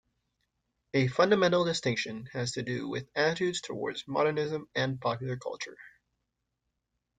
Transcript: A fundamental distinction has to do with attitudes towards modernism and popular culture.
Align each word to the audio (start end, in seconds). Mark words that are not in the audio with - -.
A 0.95 1.07
fundamental 1.09 1.63
distinction 1.63 2.25
has 2.33 2.53
to 2.53 2.63
do 2.63 2.87
with 2.89 3.07
attitudes 3.13 3.61
towards 3.61 4.07
modernism 4.07 4.67
and 4.73 4.99
popular 4.99 5.37
culture. 5.37 5.77